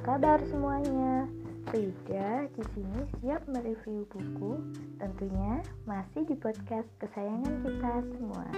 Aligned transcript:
kabar 0.00 0.40
semuanya? 0.48 1.28
Frida 1.68 2.48
di 2.56 2.64
sini 2.72 3.04
siap 3.20 3.44
mereview 3.46 4.08
buku, 4.08 4.56
tentunya 4.96 5.60
masih 5.84 6.24
di 6.24 6.32
podcast 6.40 6.88
kesayangan 6.98 7.60
kita 7.60 7.92
semua. 8.16 8.48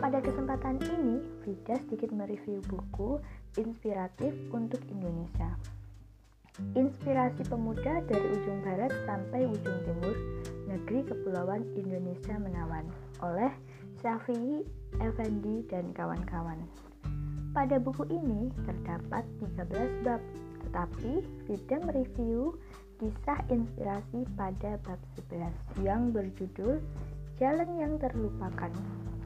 Pada 0.00 0.18
kesempatan 0.24 0.80
ini, 0.80 1.20
Frida 1.44 1.76
sedikit 1.84 2.10
mereview 2.16 2.64
buku 2.72 3.20
inspiratif 3.60 4.32
untuk 4.48 4.80
Indonesia. 4.88 5.60
Inspirasi 6.72 7.44
pemuda 7.46 8.00
dari 8.08 8.26
ujung 8.40 8.64
barat 8.64 8.90
sampai 9.04 9.44
ujung 9.44 9.78
timur, 9.84 10.16
negeri 10.66 11.04
kepulauan 11.04 11.68
Indonesia 11.76 12.34
menawan 12.40 12.88
oleh 13.20 13.52
Syafi'i 14.00 14.64
Effendi 15.04 15.68
dan 15.68 15.92
kawan-kawan. 15.92 16.64
Pada 17.50 17.82
buku 17.82 18.06
ini 18.06 18.54
terdapat 18.62 19.26
13 19.58 20.06
bab, 20.06 20.22
tetapi 20.62 21.18
Frida 21.42 21.82
mereview 21.82 22.54
kisah 23.02 23.42
inspirasi 23.50 24.22
pada 24.38 24.78
bab 24.86 25.00
11 25.34 25.82
yang 25.82 26.14
berjudul 26.14 26.78
Jalan 27.42 27.70
yang 27.74 27.98
Terlupakan 27.98 28.70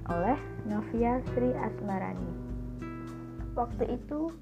oleh 0.08 0.40
Novia 0.64 1.20
Sri 1.36 1.52
Asmarani. 1.52 2.32
Waktu 3.52 3.92
itu 3.92 4.32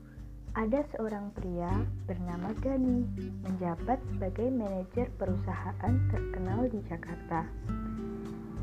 ada 0.54 0.86
seorang 0.94 1.34
pria 1.34 1.72
bernama 2.06 2.54
Dani 2.62 3.02
menjabat 3.42 3.98
sebagai 4.14 4.46
manajer 4.52 5.10
perusahaan 5.18 5.94
terkenal 6.06 6.70
di 6.70 6.78
Jakarta. 6.86 7.50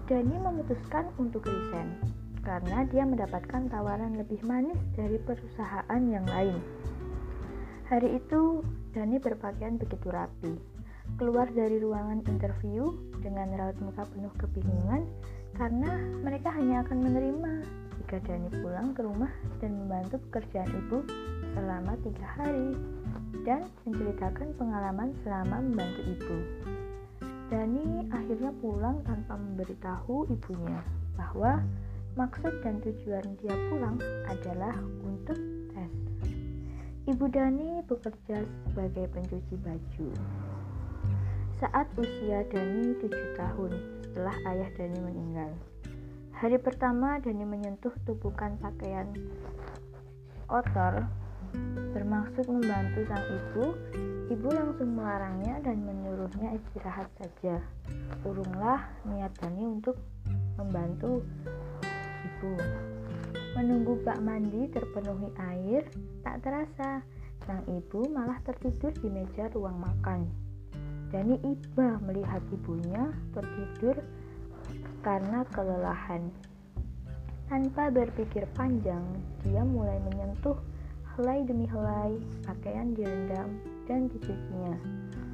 Dani 0.08 0.36
memutuskan 0.40 1.12
untuk 1.20 1.44
resign 1.44 2.19
karena 2.44 2.86
dia 2.88 3.04
mendapatkan 3.04 3.68
tawaran 3.70 4.16
lebih 4.16 4.40
manis 4.48 4.80
dari 4.96 5.20
perusahaan 5.22 6.02
yang 6.08 6.26
lain. 6.28 6.60
Hari 7.90 8.22
itu, 8.22 8.62
Dani 8.94 9.18
berpakaian 9.18 9.82
begitu 9.82 10.14
rapi. 10.14 10.54
Keluar 11.18 11.50
dari 11.50 11.82
ruangan 11.82 12.22
interview 12.30 12.94
dengan 13.18 13.50
raut 13.58 13.78
muka 13.82 14.06
penuh 14.14 14.30
kebingungan 14.38 15.10
karena 15.58 15.98
mereka 16.22 16.54
hanya 16.54 16.86
akan 16.86 16.98
menerima 17.02 17.52
jika 17.98 18.22
Dani 18.26 18.50
pulang 18.62 18.94
ke 18.94 19.02
rumah 19.02 19.34
dan 19.58 19.74
membantu 19.74 20.22
pekerjaan 20.30 20.70
ibu 20.70 21.02
selama 21.58 21.98
tiga 22.06 22.26
hari 22.38 22.78
dan 23.42 23.66
menceritakan 23.90 24.54
pengalaman 24.58 25.10
selama 25.26 25.58
membantu 25.62 26.02
ibu. 26.06 26.38
Dani 27.50 28.06
akhirnya 28.14 28.54
pulang 28.62 29.02
tanpa 29.02 29.34
memberitahu 29.34 30.30
ibunya 30.30 30.82
bahwa 31.18 31.66
Maksud 32.18 32.54
dan 32.66 32.82
tujuan 32.82 33.26
dia 33.38 33.54
pulang 33.70 33.98
adalah 34.26 34.74
untuk 35.06 35.38
tes. 35.74 35.94
Ibu 37.10 37.26
Dani 37.30 37.86
bekerja 37.86 38.46
sebagai 38.70 39.06
pencuci 39.14 39.56
baju. 39.62 40.10
Saat 41.60 41.92
usia 42.00 42.46
Dani 42.50 42.96
7 42.98 43.12
tahun 43.36 43.72
setelah 44.06 44.36
ayah 44.50 44.70
Dani 44.74 45.00
meninggal. 45.04 45.52
Hari 46.40 46.56
pertama 46.58 47.20
Dani 47.20 47.44
menyentuh 47.44 47.92
tupukan 48.08 48.56
pakaian 48.64 49.12
kotor 50.48 51.04
bermaksud 51.94 52.46
membantu 52.46 53.00
sang 53.10 53.26
ibu, 53.26 53.66
ibu 54.30 54.48
langsung 54.54 54.94
melarangnya 54.94 55.60
dan 55.66 55.82
menyuruhnya 55.82 56.56
istirahat 56.58 57.10
saja. 57.18 57.60
Urunglah 58.24 58.86
niat 59.10 59.34
Dani 59.42 59.66
untuk 59.66 59.98
membantu 60.56 61.26
ibu. 62.26 62.54
Menunggu 63.56 64.00
bak 64.04 64.20
mandi 64.24 64.68
terpenuhi 64.72 65.30
air, 65.40 65.84
tak 66.24 66.44
terasa 66.44 67.04
sang 67.44 67.64
ibu 67.66 68.06
malah 68.12 68.38
tertidur 68.46 68.94
di 69.00 69.10
meja 69.10 69.50
ruang 69.52 69.80
makan. 69.80 70.30
Dani 71.10 71.42
iba 71.42 71.98
melihat 72.06 72.44
ibunya 72.54 73.10
tertidur 73.34 73.98
karena 75.02 75.42
kelelahan. 75.50 76.30
Tanpa 77.50 77.90
berpikir 77.90 78.46
panjang, 78.54 79.02
dia 79.42 79.66
mulai 79.66 79.98
menyentuh 80.06 80.54
helai 81.18 81.42
demi 81.50 81.66
helai 81.66 82.22
pakaian 82.46 82.94
direndam 82.94 83.58
dan 83.90 84.06
dicucinya. 84.14 84.78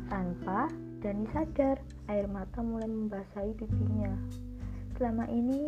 Tanpa 0.08 0.72
Dani 1.04 1.28
sadar, 1.36 1.78
air 2.10 2.26
mata 2.26 2.64
mulai 2.64 2.90
membasahi 2.90 3.54
pipinya. 3.60 4.10
Selama 4.98 5.28
ini 5.28 5.68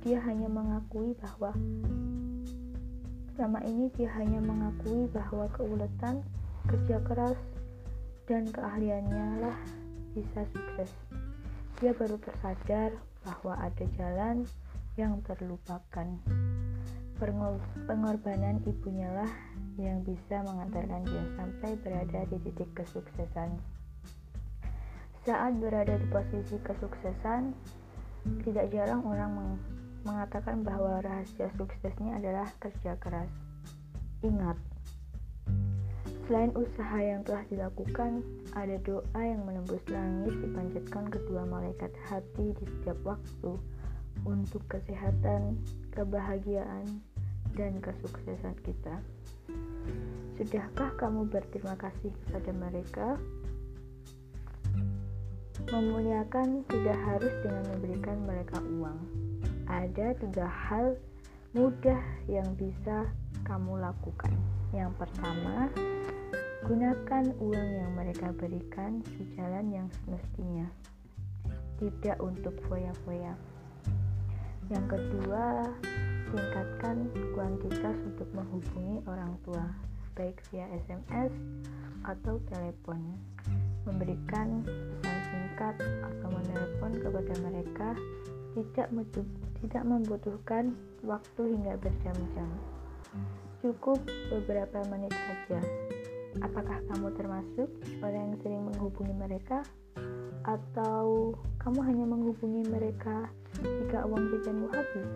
dia 0.00 0.16
hanya 0.24 0.48
mengakui 0.48 1.12
bahwa 1.20 1.52
selama 3.36 3.60
ini 3.68 3.92
dia 3.96 4.08
hanya 4.16 4.40
mengakui 4.40 5.08
bahwa 5.12 5.48
keuletan, 5.56 6.24
kerja 6.68 7.00
keras, 7.04 7.36
dan 8.28 8.48
keahliannya 8.48 9.44
lah 9.44 9.56
bisa 10.12 10.44
sukses. 10.52 10.92
Dia 11.80 11.96
baru 11.96 12.20
tersadar 12.20 12.92
bahwa 13.24 13.56
ada 13.60 13.84
jalan 13.96 14.44
yang 14.96 15.20
terlupakan. 15.24 16.08
Pengorbanan 17.84 18.64
ibunya 18.64 19.12
lah 19.12 19.32
yang 19.76 20.00
bisa 20.04 20.40
mengantarkan 20.40 21.04
dia 21.04 21.24
sampai 21.36 21.76
berada 21.80 22.20
di 22.32 22.36
titik 22.48 22.72
kesuksesan. 22.72 23.60
Saat 25.28 25.60
berada 25.60 26.00
di 26.00 26.06
posisi 26.08 26.56
kesuksesan, 26.64 27.52
tidak 28.44 28.72
jarang 28.72 29.04
orang 29.04 29.32
mengatakan 30.04 30.64
bahwa 30.64 31.04
rahasia 31.04 31.52
suksesnya 31.56 32.16
adalah 32.16 32.48
kerja 32.60 32.96
keras. 32.96 33.30
Ingat, 34.20 34.56
selain 36.28 36.52
usaha 36.56 36.98
yang 37.00 37.24
telah 37.24 37.44
dilakukan, 37.48 38.24
ada 38.56 38.76
doa 38.84 39.20
yang 39.20 39.42
menembus 39.44 39.80
langit 39.88 40.36
dipanjatkan 40.40 41.08
kedua 41.08 41.44
malaikat 41.48 41.92
hati 42.08 42.52
di 42.56 42.64
setiap 42.68 42.96
waktu 43.04 43.56
untuk 44.24 44.60
kesehatan, 44.68 45.56
kebahagiaan, 45.92 47.00
dan 47.56 47.80
kesuksesan 47.80 48.56
kita. 48.62 49.00
Sudahkah 50.36 50.96
kamu 50.96 51.28
berterima 51.28 51.76
kasih 51.76 52.12
kepada 52.24 52.50
mereka? 52.56 53.08
Memuliakan 55.68 56.64
tidak 56.72 56.96
harus 57.04 57.34
dengan 57.44 57.64
memberikan 57.76 58.18
mereka 58.24 58.56
uang 58.64 59.19
ada 59.70 60.10
tiga 60.18 60.50
hal 60.50 60.98
mudah 61.54 62.02
yang 62.26 62.46
bisa 62.58 63.06
kamu 63.46 63.78
lakukan. 63.78 64.34
Yang 64.74 64.90
pertama, 64.98 65.70
gunakan 66.66 67.24
uang 67.38 67.68
yang 67.78 67.92
mereka 67.94 68.34
berikan 68.34 69.02
jalan 69.38 69.66
yang 69.70 69.88
semestinya, 70.02 70.66
tidak 71.78 72.18
untuk 72.18 72.54
foya-foya. 72.66 73.34
Yang 74.70 74.86
kedua, 74.98 75.66
tingkatkan 76.30 77.10
kuantitas 77.34 77.96
untuk 78.06 78.30
menghubungi 78.34 79.02
orang 79.10 79.34
tua, 79.42 79.66
baik 80.14 80.38
via 80.50 80.66
SMS 80.86 81.34
atau 82.06 82.38
telepon. 82.50 83.02
Memberikan 83.82 84.62
pesan 84.62 85.18
singkat 85.32 85.74
atau 85.82 86.28
menelepon 86.30 86.92
kepada 87.02 87.34
mereka 87.42 87.88
tidak 88.54 88.88
tidak 89.60 89.84
membutuhkan 89.84 90.72
waktu 91.04 91.42
hingga 91.56 91.76
berjam-jam. 91.80 92.50
Cukup 93.60 94.00
beberapa 94.32 94.80
menit 94.88 95.12
saja. 95.12 95.60
Apakah 96.40 96.80
kamu 96.88 97.12
termasuk 97.18 97.68
orang 98.00 98.32
yang 98.32 98.36
sering 98.40 98.62
menghubungi 98.64 99.12
mereka? 99.12 99.60
Atau 100.48 101.36
kamu 101.60 101.80
hanya 101.84 102.04
menghubungi 102.08 102.64
mereka 102.72 103.28
jika 103.60 104.08
uang 104.08 104.32
jajanmu 104.32 104.66
habis? 104.72 105.10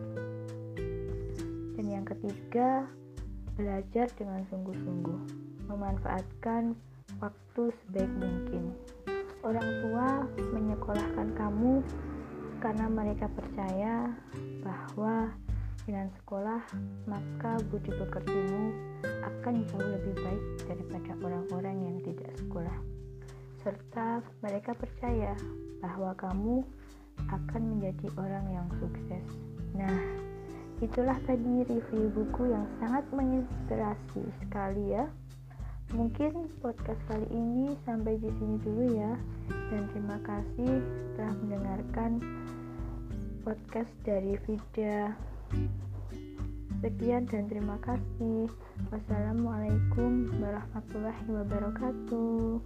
Dan 1.74 1.86
yang 1.88 2.04
ketiga, 2.04 2.84
belajar 3.56 4.12
dengan 4.18 4.44
sungguh-sungguh, 4.52 5.20
memanfaatkan 5.72 6.76
waktu 7.22 7.62
sebaik 7.86 8.12
mungkin. 8.20 8.76
Orang 9.44 9.68
tua 9.84 10.24
menyekolahkan 10.52 11.36
kamu 11.36 11.84
karena 12.64 12.88
mereka 12.88 13.28
percaya 13.28 14.08
bahwa 14.64 15.28
dengan 15.84 16.08
sekolah 16.16 16.64
maka 17.04 17.60
budi 17.68 17.92
pekertimu 17.92 18.72
akan 19.04 19.68
jauh 19.68 19.84
lebih 19.84 20.16
baik 20.16 20.44
daripada 20.64 21.12
orang-orang 21.20 21.76
yang 21.84 21.96
tidak 22.08 22.32
sekolah. 22.40 22.72
Serta 23.60 24.24
mereka 24.40 24.72
percaya 24.72 25.36
bahwa 25.84 26.16
kamu 26.16 26.64
akan 27.28 27.62
menjadi 27.76 28.08
orang 28.16 28.48
yang 28.48 28.68
sukses. 28.80 29.24
Nah 29.76 30.00
itulah 30.80 31.20
tadi 31.28 31.68
review 31.68 32.08
buku 32.16 32.48
yang 32.48 32.64
sangat 32.80 33.04
menginspirasi 33.12 34.24
sekali 34.40 34.96
ya. 34.96 35.04
Mungkin 35.92 36.48
podcast 36.64 36.98
kali 37.12 37.28
ini 37.28 37.76
sampai 37.84 38.16
di 38.16 38.32
sini 38.40 38.56
dulu 38.64 38.84
ya. 38.96 39.12
Dan 39.68 39.84
terima 39.92 40.16
kasih 40.24 40.80
telah 41.20 41.34
mendengarkan 41.44 42.43
podcast 43.44 43.92
dari 44.08 44.40
Vida 44.48 45.12
Sekian 46.80 47.28
dan 47.28 47.44
terima 47.48 47.76
kasih. 47.84 48.48
Wassalamualaikum 48.88 50.32
warahmatullahi 50.40 51.28
wabarakatuh. 51.28 52.64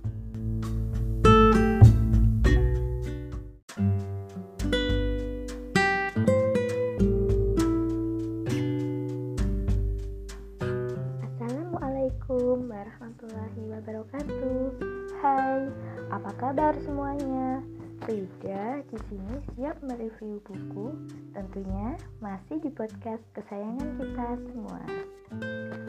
Di 18.98 19.14
sini 19.14 19.34
siap 19.54 19.78
mereview 19.86 20.42
buku, 20.42 20.90
tentunya 21.30 21.94
masih 22.18 22.58
di 22.58 22.66
podcast 22.66 23.22
kesayangan 23.30 23.94
kita 23.94 24.28
semua. 24.50 24.82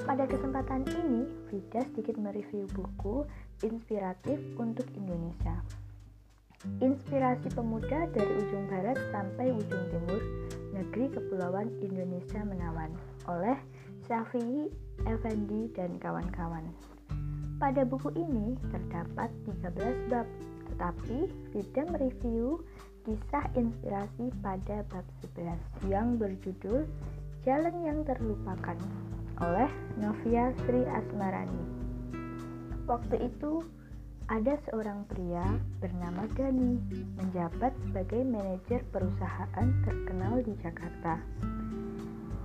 Pada 0.05 0.29
kesempatan 0.29 0.85
ini, 0.85 1.25
Frida 1.49 1.81
sedikit 1.89 2.21
mereview 2.21 2.69
buku 2.69 3.25
inspiratif 3.65 4.37
untuk 4.61 4.85
Indonesia. 4.93 5.57
Inspirasi 6.85 7.49
pemuda 7.49 8.05
dari 8.13 8.33
ujung 8.45 8.69
barat 8.69 8.99
sampai 9.09 9.57
ujung 9.57 9.83
timur, 9.89 10.21
negeri 10.77 11.09
kepulauan 11.09 11.73
Indonesia 11.81 12.45
menawan 12.45 12.93
oleh 13.25 13.57
Syafi'i 14.05 14.69
Effendi 15.09 15.73
dan 15.73 15.97
kawan-kawan. 15.97 16.67
Pada 17.57 17.81
buku 17.89 18.13
ini 18.13 18.53
terdapat 18.69 19.33
13 19.49 20.13
bab 20.13 20.29
tetapi 20.79 21.27
Frida 21.51 21.83
mereview 21.91 22.63
kisah 23.09 23.41
inspirasi 23.57 24.29
pada 24.45 24.85
bab 24.93 25.01
11 25.33 25.89
yang 25.89 26.21
berjudul 26.21 26.85
Jalan 27.41 27.81
yang 27.81 28.05
Terlupakan 28.05 28.77
oleh 29.41 29.65
Novia 29.97 30.53
Sri 30.61 30.85
Asmarani. 30.85 31.65
Waktu 32.85 33.33
itu 33.33 33.65
ada 34.29 34.61
seorang 34.69 35.09
pria 35.09 35.41
bernama 35.81 36.29
Dani 36.37 36.77
menjabat 37.17 37.73
sebagai 37.89 38.21
manajer 38.29 38.85
perusahaan 38.93 39.67
terkenal 39.81 40.45
di 40.45 40.53
Jakarta. 40.61 41.17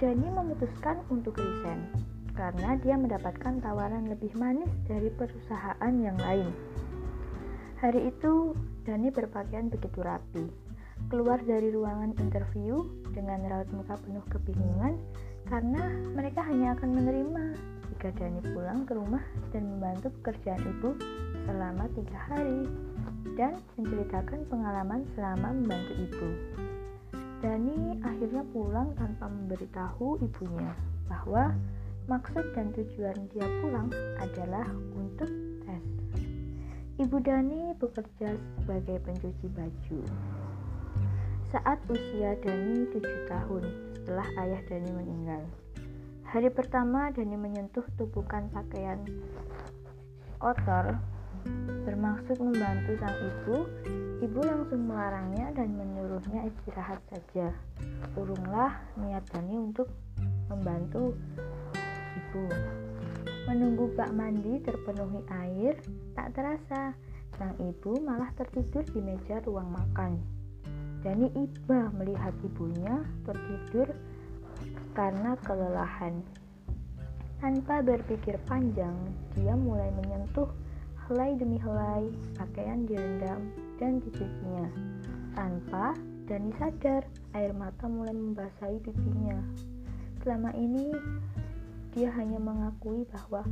Dani 0.01 0.29
memutuskan 0.33 1.05
untuk 1.13 1.37
resign 1.37 1.93
karena 2.33 2.81
dia 2.81 2.97
mendapatkan 2.97 3.61
tawaran 3.61 4.09
lebih 4.09 4.33
manis 4.41 4.73
dari 4.89 5.13
perusahaan 5.13 5.93
yang 6.01 6.17
lain. 6.17 6.49
Hari 7.85 8.09
itu, 8.09 8.57
Dani 8.85 9.09
berpakaian 9.09 9.73
begitu 9.73 10.05
rapi. 10.05 10.45
Keluar 11.09 11.41
dari 11.41 11.73
ruangan 11.73 12.13
interview 12.21 12.85
dengan 13.17 13.41
raut 13.49 13.69
muka 13.73 13.97
penuh 14.05 14.21
kebingungan 14.29 15.01
karena 15.49 15.89
mereka 16.13 16.45
hanya 16.45 16.77
akan 16.77 16.93
menerima 16.93 17.45
jika 17.89 18.13
Dani 18.21 18.45
pulang 18.53 18.85
ke 18.85 18.93
rumah 18.93 19.25
dan 19.57 19.73
membantu 19.73 20.13
pekerjaan 20.21 20.61
ibu 20.61 20.93
selama 21.49 21.89
tiga 21.97 22.19
hari 22.29 22.69
dan 23.41 23.57
menceritakan 23.81 24.45
pengalaman 24.53 25.09
selama 25.17 25.49
membantu 25.57 25.93
ibu. 26.05 26.29
Dani 27.41 28.05
akhirnya 28.05 28.45
pulang 28.53 28.93
tanpa 29.01 29.33
memberitahu 29.33 30.21
ibunya 30.21 30.77
bahwa 31.09 31.57
maksud 32.05 32.53
dan 32.53 32.69
tujuan 32.77 33.17
dia 33.33 33.49
pulang 33.65 33.89
adalah 34.21 34.69
untuk 34.97 35.29
Ibu 36.95 37.27
Dani 37.27 37.75
bekerja 37.75 38.39
sebagai 38.55 39.03
pencuci 39.03 39.51
baju. 39.51 39.99
Saat 41.51 41.83
usia 41.91 42.39
Dani 42.39 42.87
7 42.87 43.03
tahun 43.27 43.63
setelah 43.99 44.23
ayah 44.39 44.63
Dani 44.71 44.95
meninggal. 44.95 45.43
Hari 46.23 46.55
pertama 46.55 47.11
Dani 47.11 47.35
menyentuh 47.35 47.83
tubukan 47.99 48.47
pakaian 48.55 49.03
kotor 50.39 51.03
bermaksud 51.83 52.39
membantu 52.39 52.95
sang 53.03 53.19
ibu, 53.27 53.57
ibu 54.23 54.41
langsung 54.47 54.87
melarangnya 54.87 55.51
dan 55.51 55.75
menyuruhnya 55.75 56.47
istirahat 56.47 57.03
saja. 57.11 57.51
Urunglah 58.15 58.71
niat 59.03 59.27
Dani 59.35 59.59
untuk 59.59 59.91
membantu 60.47 61.19
ibu. 62.23 62.47
Menunggu 63.45 63.93
bak 63.93 64.09
mandi 64.17 64.57
terpenuhi 64.65 65.21
air, 65.29 65.77
tak 66.17 66.33
terasa 66.33 66.97
sang 67.37 67.53
ibu 67.61 68.01
malah 68.01 68.33
tertidur 68.39 68.81
di 68.89 69.05
meja 69.05 69.43
ruang 69.45 69.69
makan. 69.69 70.17
Dani 71.05 71.29
iba 71.37 71.93
melihat 71.93 72.33
ibunya 72.41 73.05
tertidur 73.29 73.93
karena 74.97 75.37
kelelahan. 75.45 76.25
Tanpa 77.45 77.85
berpikir 77.85 78.41
panjang, 78.49 78.97
dia 79.37 79.53
mulai 79.53 79.93
menyentuh 79.93 80.49
helai 81.05 81.37
demi 81.37 81.61
helai 81.61 82.09
pakaian 82.41 82.89
direndam 82.89 83.53
dan 83.77 84.01
dicucinya. 84.01 84.73
Tanpa 85.37 85.93
Dani 86.25 86.49
sadar, 86.57 87.05
air 87.37 87.53
mata 87.53 87.85
mulai 87.85 88.17
membasahi 88.17 88.81
pipinya. 88.81 89.37
Selama 90.25 90.57
ini 90.57 90.89
dia 91.95 92.11
hanya 92.11 92.43
mengakui 92.43 93.07
bahwa 93.07 93.47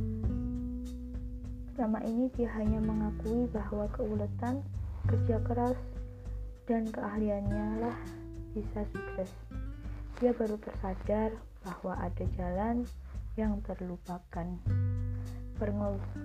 selama 1.73 2.03
ini 2.03 2.27
dia 2.35 2.51
hanya 2.59 2.83
mengakui 2.83 3.47
bahwa 3.55 3.87
keuletan, 3.95 4.59
kerja 5.07 5.39
keras, 5.47 5.79
dan 6.67 6.83
keahliannya 6.91 7.79
lah 7.79 7.97
bisa 8.51 8.83
sukses. 8.91 9.31
Dia 10.19 10.35
baru 10.35 10.59
tersadar 10.59 11.39
bahwa 11.63 11.95
ada 11.95 12.23
jalan 12.35 12.83
yang 13.39 13.63
terlupakan. 13.63 14.47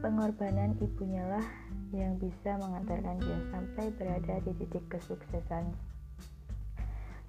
Pengorbanan 0.02 0.74
ibunya 0.82 1.22
lah 1.22 1.46
yang 1.94 2.18
bisa 2.18 2.58
mengantarkan 2.58 3.22
dia 3.22 3.38
sampai 3.54 3.86
berada 3.94 4.42
di 4.42 4.52
titik 4.58 4.82
kesuksesan. 4.90 5.70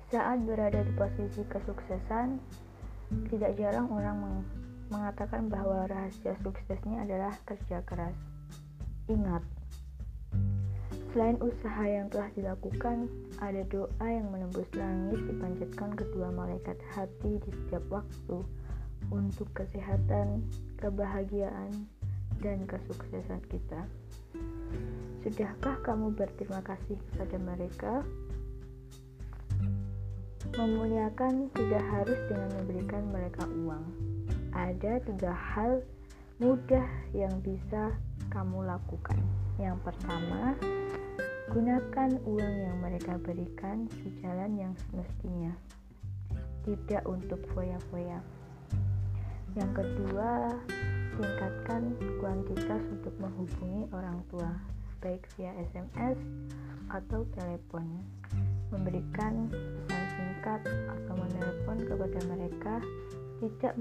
Saat 0.09 0.42
berada 0.50 0.81
di 0.81 0.94
posisi 0.97 1.45
kesuksesan, 1.45 2.42
tidak 3.30 3.53
jarang 3.62 3.94
orang 3.94 4.18
mengatakan 4.89 5.47
bahwa 5.47 5.86
rahasia 5.86 6.33
suksesnya 6.41 7.06
adalah 7.06 7.33
kerja 7.45 7.86
keras. 7.86 8.18
Ingat, 9.09 9.41
selain 11.13 11.38
usaha 11.41 11.86
yang 11.86 12.09
telah 12.09 12.30
dilakukan, 12.33 13.09
ada 13.42 13.61
doa 13.69 14.06
yang 14.06 14.30
menembus 14.30 14.69
langit 14.73 15.21
dipanjatkan 15.25 15.94
kedua 15.97 16.30
malaikat 16.33 16.78
hati 16.94 17.42
di 17.42 17.49
setiap 17.54 17.85
waktu 17.90 18.45
untuk 19.14 19.49
kesehatan, 19.57 20.45
kebahagiaan, 20.78 21.90
dan 22.42 22.66
kesuksesan 22.66 23.42
kita. 23.49 23.85
Sudahkah 25.25 25.81
kamu 25.85 26.16
berterima 26.16 26.61
kasih 26.66 26.97
kepada 27.14 27.37
mereka? 27.37 27.94
Memuliakan 30.56 31.52
tidak 31.54 31.83
harus 31.94 32.19
dengan 32.31 32.49
memberikan 32.57 33.04
mereka 33.11 33.44
uang 33.45 33.85
ada 34.59 34.99
tiga 35.07 35.31
hal 35.31 35.80
mudah 36.44 36.83
yang 37.16 37.31
bisa 37.39 37.95
kamu 38.28 38.68
lakukan. 38.68 39.16
Yang 39.56 39.80
pertama, 39.87 40.51
gunakan 41.47 42.11
uang 42.28 42.56
yang 42.68 42.78
mereka 42.83 43.16
berikan 43.23 43.87
di 44.04 44.11
jalan 44.19 44.59
yang 44.59 44.73
semestinya, 44.87 45.56
tidak 46.68 47.04
untuk 47.07 47.39
foya-foya. 47.56 48.19
Yang 49.56 49.71
kedua, 49.80 50.51
tingkatkan 51.16 51.95
kuantitas 52.19 52.83
untuk 52.92 53.16
menghubungi 53.19 53.87
orang 53.95 54.19
tua, 54.28 54.51
baik 54.99 55.23
via 55.39 55.56
SMS 55.71 56.19
atau 56.92 57.23
telepon. 57.31 57.87
Memberikan 58.69 59.49
pesan 59.49 60.04
singkat 60.13 60.61
atau 60.68 61.13
menelepon 61.18 61.78
kepada 61.89 62.19
mereka 62.30 62.75
tidak 63.39 63.73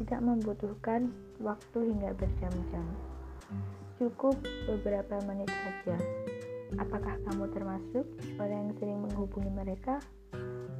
tidak 0.00 0.20
membutuhkan 0.24 1.12
waktu 1.44 1.92
hingga 1.92 2.16
berjam-jam. 2.16 2.86
Cukup 4.00 4.32
beberapa 4.64 5.20
menit 5.28 5.52
saja. 5.52 6.00
Apakah 6.80 7.20
kamu 7.28 7.52
termasuk 7.52 8.08
orang 8.40 8.70
yang 8.70 8.72
sering 8.80 9.00
menghubungi 9.04 9.52
mereka? 9.52 10.00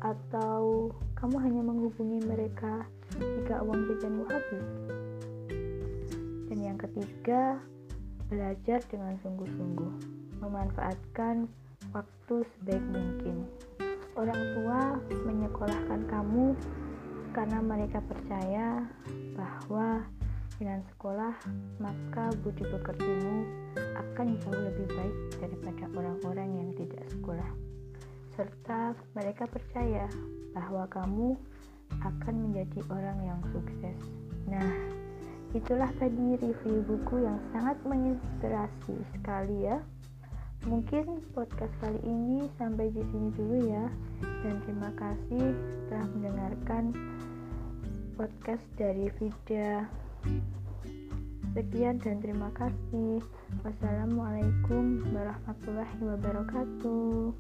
Atau 0.00 0.94
kamu 1.20 1.36
hanya 1.44 1.60
menghubungi 1.60 2.24
mereka 2.24 2.88
jika 3.20 3.60
uang 3.60 3.92
jajanmu 3.92 4.24
habis? 4.24 4.66
Dan 6.48 6.58
yang 6.64 6.78
ketiga, 6.80 7.60
belajar 8.32 8.80
dengan 8.88 9.20
sungguh-sungguh, 9.20 9.92
memanfaatkan 10.40 11.44
waktu 11.92 12.36
sebaik 12.56 12.84
mungkin. 12.88 13.44
Orang 14.16 14.40
tua 14.56 14.96
menyekolahkan 15.28 16.08
kamu 16.08 16.56
karena 17.40 17.56
mereka 17.64 18.04
percaya 18.04 18.84
bahwa 19.32 20.04
dengan 20.60 20.84
sekolah 20.92 21.32
maka 21.80 22.28
budi 22.44 22.68
pekertimu 22.68 23.48
akan 23.80 24.36
jauh 24.44 24.60
lebih 24.60 24.84
baik 24.92 25.16
daripada 25.40 25.88
orang-orang 25.96 26.52
yang 26.60 26.68
tidak 26.76 27.00
sekolah 27.08 27.48
serta 28.36 28.92
mereka 29.16 29.48
percaya 29.48 30.04
bahwa 30.52 30.84
kamu 30.92 31.32
akan 32.04 32.34
menjadi 32.44 32.80
orang 32.92 33.18
yang 33.24 33.40
sukses. 33.56 33.96
Nah, 34.44 34.76
itulah 35.56 35.88
tadi 35.96 36.36
review 36.36 36.84
buku 36.84 37.24
yang 37.24 37.40
sangat 37.56 37.80
menginspirasi 37.88 39.00
sekali 39.16 39.64
ya. 39.64 39.80
Mungkin 40.68 41.24
podcast 41.32 41.72
kali 41.80 42.00
ini 42.04 42.44
sampai 42.60 42.92
di 42.92 43.00
sini 43.00 43.32
dulu 43.32 43.58
ya. 43.64 43.88
Dan 44.44 44.60
terima 44.68 44.92
kasih 44.92 45.56
telah 45.88 46.06
mendengarkan 46.12 46.92
podcast 48.20 48.60
dari 48.76 49.08
Vida. 49.16 49.88
Sekian 51.56 51.96
dan 52.04 52.20
terima 52.20 52.52
kasih. 52.52 53.24
Wassalamualaikum 53.64 55.08
warahmatullahi 55.08 55.96
wabarakatuh. 56.04 57.32